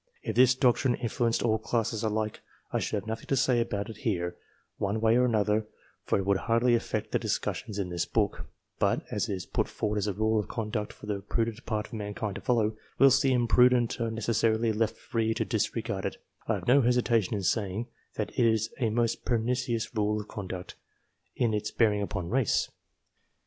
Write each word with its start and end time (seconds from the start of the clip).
If 0.23 0.35
this 0.35 0.55
doctrine 0.55 0.95
influenced 0.95 1.43
all 1.43 1.59
classes 1.59 2.03
alike 2.03 2.39
I 2.73 2.79
should 2.79 2.95
have 2.95 3.05
nothing 3.05 3.27
to 3.27 3.35
say 3.35 3.61
about 3.61 3.87
it 3.87 3.97
here, 3.97 4.35
one 4.77 4.99
way 4.99 5.15
or 5.15 5.25
another, 5.25 5.67
for 6.05 6.17
it 6.17 6.25
would 6.25 6.37
hardly 6.37 6.73
affect 6.73 7.11
the 7.11 7.19
discussions 7.19 7.77
in 7.77 7.89
this 7.89 8.07
book; 8.07 8.47
but, 8.79 9.03
as 9.11 9.29
it 9.29 9.33
is 9.35 9.45
put 9.45 9.67
forward 9.67 9.99
as 9.99 10.07
a 10.07 10.13
rule 10.13 10.39
of 10.39 10.47
conduct 10.47 10.91
for 10.91 11.05
the 11.05 11.19
prudent 11.19 11.67
part 11.67 11.85
of 11.85 11.93
mankind 11.93 12.33
to 12.37 12.41
follow, 12.41 12.75
whilst 12.97 13.21
the 13.21 13.31
imprudent 13.31 14.01
are 14.01 14.09
necessarily 14.09 14.73
left 14.73 14.97
free 14.97 15.35
to 15.35 15.45
disregard 15.45 16.03
it, 16.07 16.17
I 16.47 16.55
have 16.55 16.67
no 16.67 16.81
hesitation 16.81 17.35
in 17.35 17.43
saying 17.43 17.85
that 18.15 18.31
it 18.31 18.43
is 18.47 18.71
a 18.79 18.89
most 18.89 19.23
pernicious 19.23 19.95
rule 19.95 20.19
of 20.19 20.27
conduct 20.27 20.73
in 21.35 21.53
its 21.53 21.69
bearing 21.69 22.01
upon 22.01 22.27
race. 22.27 22.71